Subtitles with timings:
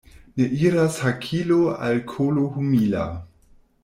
[0.39, 3.05] Ne iras hakilo al kolo humila.